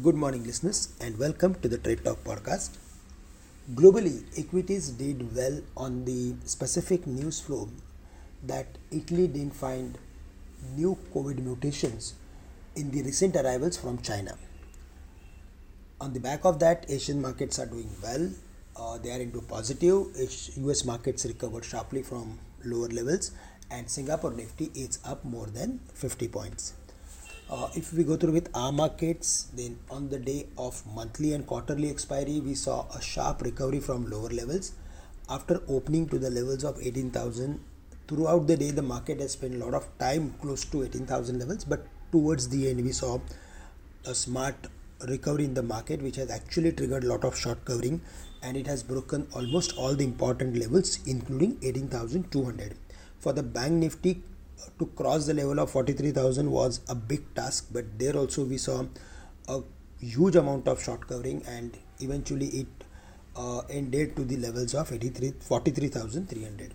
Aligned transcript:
Good 0.00 0.14
morning, 0.14 0.44
listeners, 0.44 0.88
and 1.02 1.18
welcome 1.18 1.54
to 1.56 1.68
the 1.68 1.76
Trade 1.76 2.02
Talk 2.02 2.24
podcast. 2.24 2.78
Globally, 3.74 4.24
equities 4.38 4.88
did 4.88 5.36
well 5.36 5.60
on 5.76 6.06
the 6.06 6.34
specific 6.46 7.06
news 7.06 7.40
flow 7.40 7.68
that 8.42 8.78
Italy 8.90 9.28
didn't 9.28 9.54
find 9.54 9.98
new 10.74 10.96
COVID 11.14 11.40
mutations 11.40 12.14
in 12.74 12.90
the 12.90 13.02
recent 13.02 13.36
arrivals 13.36 13.76
from 13.76 13.98
China. 13.98 14.38
On 16.00 16.14
the 16.14 16.20
back 16.20 16.46
of 16.46 16.58
that, 16.60 16.86
Asian 16.88 17.20
markets 17.20 17.58
are 17.58 17.66
doing 17.66 17.90
well. 18.02 18.30
Uh, 18.74 18.96
they 18.96 19.10
are 19.10 19.20
into 19.20 19.42
positive. 19.42 20.06
US 20.56 20.86
markets 20.86 21.26
recovered 21.26 21.66
sharply 21.66 22.02
from 22.02 22.38
lower 22.64 22.88
levels, 22.88 23.32
and 23.70 23.90
Singapore 23.90 24.32
Nifty 24.32 24.70
is 24.74 25.00
up 25.04 25.22
more 25.22 25.48
than 25.48 25.80
50 25.92 26.28
points. 26.28 26.72
Uh, 27.54 27.68
if 27.74 27.92
we 27.92 28.02
go 28.02 28.16
through 28.16 28.32
with 28.32 28.48
our 28.54 28.72
markets, 28.72 29.48
then 29.54 29.78
on 29.90 30.08
the 30.08 30.18
day 30.18 30.46
of 30.56 30.82
monthly 30.94 31.34
and 31.34 31.46
quarterly 31.46 31.90
expiry, 31.90 32.40
we 32.40 32.54
saw 32.54 32.86
a 32.96 33.02
sharp 33.02 33.42
recovery 33.42 33.78
from 33.78 34.08
lower 34.08 34.30
levels. 34.30 34.72
After 35.28 35.60
opening 35.68 36.08
to 36.08 36.18
the 36.18 36.30
levels 36.30 36.64
of 36.64 36.78
18,000, 36.80 37.60
throughout 38.08 38.46
the 38.46 38.56
day, 38.56 38.70
the 38.70 38.80
market 38.80 39.20
has 39.20 39.32
spent 39.32 39.52
a 39.56 39.58
lot 39.58 39.74
of 39.74 39.86
time 39.98 40.34
close 40.40 40.64
to 40.64 40.82
18,000 40.82 41.40
levels, 41.40 41.66
but 41.66 41.86
towards 42.10 42.48
the 42.48 42.70
end, 42.70 42.82
we 42.82 42.90
saw 42.90 43.20
a 44.06 44.14
smart 44.14 44.54
recovery 45.06 45.44
in 45.44 45.52
the 45.52 45.62
market, 45.62 46.00
which 46.00 46.16
has 46.16 46.30
actually 46.30 46.72
triggered 46.72 47.04
a 47.04 47.08
lot 47.08 47.22
of 47.22 47.38
short 47.38 47.66
covering 47.66 48.00
and 48.42 48.56
it 48.56 48.66
has 48.66 48.82
broken 48.82 49.26
almost 49.34 49.76
all 49.76 49.94
the 49.94 50.04
important 50.04 50.56
levels, 50.56 51.00
including 51.06 51.58
18,200. 51.62 52.76
For 53.18 53.34
the 53.34 53.42
bank 53.42 53.74
nifty, 53.74 54.22
to 54.78 54.86
cross 54.86 55.26
the 55.26 55.34
level 55.34 55.58
of 55.60 55.70
43,000 55.70 56.50
was 56.50 56.80
a 56.88 56.94
big 56.94 57.34
task, 57.34 57.68
but 57.72 57.98
there 57.98 58.16
also 58.16 58.44
we 58.44 58.58
saw 58.58 58.84
a 59.48 59.60
huge 60.00 60.36
amount 60.36 60.68
of 60.68 60.82
short 60.82 61.06
covering 61.06 61.42
and 61.46 61.78
eventually 62.00 62.46
it 62.48 62.84
uh, 63.36 63.60
ended 63.70 64.16
to 64.16 64.24
the 64.24 64.36
levels 64.36 64.74
of 64.74 64.92
83 64.92 65.34
43,300. 65.40 66.74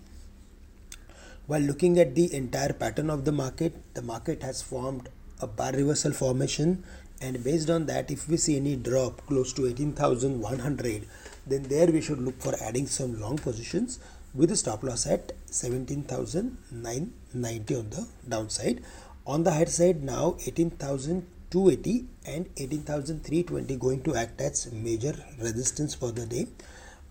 While 1.46 1.60
looking 1.60 1.98
at 1.98 2.14
the 2.14 2.34
entire 2.34 2.72
pattern 2.72 3.10
of 3.10 3.24
the 3.24 3.32
market, 3.32 3.74
the 3.94 4.02
market 4.02 4.42
has 4.42 4.60
formed 4.60 5.08
a 5.40 5.46
bar 5.46 5.72
reversal 5.72 6.12
formation 6.12 6.84
and 7.20 7.42
based 7.42 7.70
on 7.70 7.86
that 7.86 8.10
if 8.10 8.28
we 8.28 8.36
see 8.36 8.56
any 8.56 8.76
drop 8.76 9.26
close 9.26 9.52
to 9.52 9.66
18100 9.66 11.06
then 11.46 11.62
there 11.64 11.86
we 11.86 12.00
should 12.00 12.20
look 12.20 12.40
for 12.40 12.54
adding 12.62 12.86
some 12.86 13.20
long 13.20 13.36
positions 13.36 13.98
with 14.38 14.50
a 14.52 14.56
stop 14.56 14.82
loss 14.88 15.06
at 15.14 15.32
17,990 15.46 17.74
on 17.74 17.90
the 17.90 18.06
downside. 18.28 18.80
On 19.26 19.42
the 19.42 19.50
higher 19.50 19.66
side 19.66 20.00
now 20.02 20.36
18,280 20.46 22.06
and 22.24 22.48
18,320 22.56 23.76
going 23.76 24.02
to 24.04 24.14
act 24.14 24.40
as 24.40 24.72
major 24.72 25.14
resistance 25.40 25.94
for 25.94 26.12
the 26.12 26.24
day. 26.24 26.46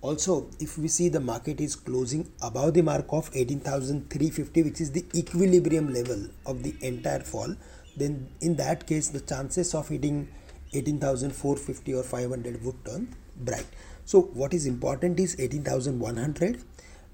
Also, 0.02 0.50
if 0.59 0.78
we 0.78 0.88
see 0.88 1.09
the 1.09 1.19
market 1.19 1.59
is 1.59 1.75
closing 1.75 2.31
above 2.42 2.75
the 2.75 2.81
mark 2.81 3.08
of 3.09 3.30
18,350 3.34 4.64
which 4.64 4.80
is 4.80 4.91
the 4.91 5.03
equilibrium 5.14 5.94
level 5.94 6.28
of 6.45 6.64
the 6.64 6.73
entire 6.81 7.19
fall, 7.19 7.53
then 7.97 8.30
in 8.41 8.56
that 8.56 8.88
case 8.88 9.09
the 9.09 9.19
chances 9.19 9.75
of 9.75 9.89
hitting 9.89 10.30
18,450 10.73 11.94
or 11.94 12.03
500 12.03 12.64
would 12.64 12.86
turn 12.86 13.14
bright. 13.36 13.66
So 14.06 14.22
what 14.22 14.53
is 14.53 14.66
important 14.66 15.19
is 15.19 15.38
18,100 15.39 16.64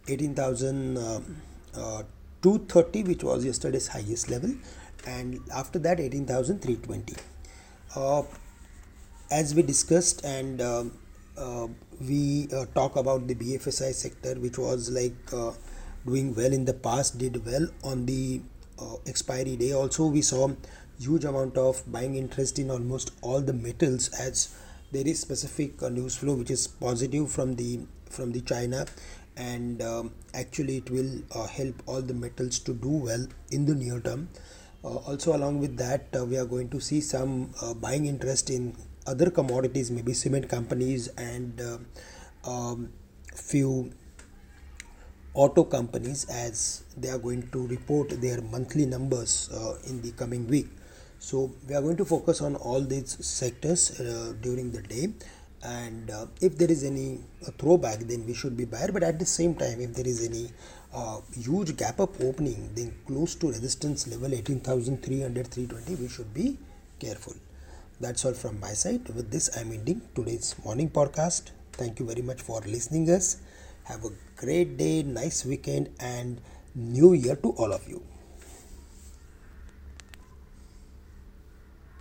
18,230 0.07 3.01
uh, 3.01 3.05
which 3.05 3.23
was 3.23 3.45
yesterday's 3.45 3.87
highest 3.87 4.29
level 4.29 4.53
and 5.05 5.39
after 5.53 5.79
that 5.79 5.99
18,320 5.99 7.15
uh, 7.95 8.23
as 9.31 9.55
we 9.55 9.61
discussed 9.61 10.23
and 10.25 10.61
uh, 10.61 10.83
uh, 11.37 11.67
we 11.99 12.47
uh, 12.53 12.65
talk 12.75 12.95
about 12.95 13.27
the 13.27 13.35
BFSI 13.35 13.93
sector 13.93 14.35
which 14.39 14.57
was 14.57 14.89
like 14.91 15.33
uh, 15.33 15.51
doing 16.05 16.35
well 16.35 16.53
in 16.53 16.65
the 16.65 16.73
past 16.73 17.17
did 17.17 17.45
well 17.45 17.67
on 17.83 18.05
the 18.05 18.41
expiry 19.07 19.55
day. 19.55 19.71
Also 19.71 20.07
we 20.07 20.21
saw 20.21 20.51
huge 20.99 21.23
amount 21.23 21.57
of 21.57 21.81
buying 21.91 22.15
interest 22.15 22.59
in 22.59 22.69
almost 22.69 23.11
all 23.21 23.41
the 23.41 23.53
metals 23.53 24.09
as 24.09 24.55
there 24.91 25.07
is 25.07 25.19
specific 25.19 25.81
news 25.81 26.15
flow 26.15 26.35
which 26.35 26.51
is 26.51 26.67
positive 26.67 27.31
from 27.31 27.55
the 27.55 27.79
from 28.09 28.31
the 28.31 28.41
China 28.41 28.85
and 29.35 29.81
um, 29.81 30.11
actually 30.33 30.77
it 30.77 30.89
will 30.89 31.21
uh, 31.35 31.47
help 31.47 31.75
all 31.85 32.01
the 32.01 32.13
metals 32.13 32.59
to 32.59 32.73
do 32.73 32.89
well 32.89 33.25
in 33.51 33.65
the 33.65 33.75
near 33.75 33.99
term. 33.99 34.29
Uh, 34.83 34.97
also 35.07 35.35
along 35.35 35.59
with 35.59 35.77
that 35.77 36.07
uh, 36.17 36.25
we 36.25 36.37
are 36.37 36.45
going 36.45 36.69
to 36.69 36.79
see 36.79 36.99
some 36.99 37.49
uh, 37.61 37.73
buying 37.73 38.05
interest 38.05 38.49
in 38.49 38.75
other 39.07 39.29
commodities 39.29 39.89
maybe 39.89 40.13
cement 40.13 40.49
companies 40.49 41.07
and 41.17 41.61
uh, 41.61 41.77
um, 42.49 42.91
few 43.33 43.91
auto 45.33 45.63
companies 45.63 46.25
as 46.29 46.83
they 46.97 47.09
are 47.09 47.17
going 47.17 47.49
to 47.49 47.65
report 47.67 48.09
their 48.21 48.41
monthly 48.41 48.85
numbers 48.85 49.49
uh, 49.53 49.75
in 49.87 50.01
the 50.01 50.11
coming 50.11 50.47
week. 50.47 50.67
So 51.17 51.51
we 51.67 51.73
are 51.73 51.81
going 51.81 51.97
to 51.97 52.05
focus 52.05 52.41
on 52.41 52.55
all 52.57 52.81
these 52.81 53.25
sectors 53.25 53.97
during 54.41 54.71
the 54.71 54.81
day 54.81 55.07
and 55.63 56.11
uh, 56.11 56.25
if 56.41 56.57
there 56.57 56.69
is 56.69 56.83
any 56.83 57.19
uh, 57.47 57.51
throwback 57.57 57.99
then 57.99 58.25
we 58.25 58.33
should 58.33 58.55
be 58.57 58.65
buyer 58.65 58.91
but 58.91 59.03
at 59.03 59.17
the 59.17 59.25
same 59.25 59.55
time 59.55 59.79
if 59.79 59.93
there 59.93 60.07
is 60.07 60.25
any 60.27 60.49
uh, 60.93 61.19
huge 61.33 61.75
gap 61.77 61.99
up 61.99 62.19
opening 62.21 62.69
then 62.75 62.93
close 63.07 63.35
to 63.35 63.47
resistance 63.47 64.07
level 64.07 64.33
18300 64.33 65.47
320 65.47 66.01
we 66.01 66.07
should 66.07 66.33
be 66.33 66.57
careful. 66.99 67.33
That's 67.99 68.25
all 68.25 68.33
from 68.33 68.59
my 68.59 68.73
side. 68.73 69.07
With 69.15 69.31
this 69.31 69.49
i'm 69.57 69.71
ending 69.71 70.01
today's 70.15 70.55
morning 70.63 70.89
podcast. 70.89 71.51
Thank 71.73 71.99
you 71.99 72.05
very 72.05 72.21
much 72.21 72.41
for 72.41 72.61
listening 72.61 73.09
us. 73.09 73.37
Have 73.85 74.03
a 74.05 74.11
great 74.35 74.77
day 74.77 75.03
nice 75.03 75.45
weekend 75.45 75.89
and 75.99 76.41
new 76.75 77.13
year 77.13 77.35
to 77.37 77.51
all 77.51 77.71
of 77.71 77.87
you 77.87 78.01